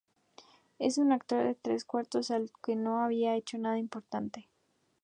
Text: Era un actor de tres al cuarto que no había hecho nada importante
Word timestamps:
Era 0.79 0.93
un 1.03 1.11
actor 1.11 1.45
de 1.45 1.53
tres 1.53 1.83
al 1.83 1.85
cuarto 1.85 2.21
que 2.63 2.75
no 2.75 3.03
había 3.03 3.35
hecho 3.35 3.59
nada 3.59 3.77
importante 3.77 4.49